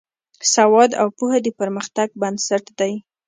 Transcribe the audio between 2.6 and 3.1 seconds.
دی.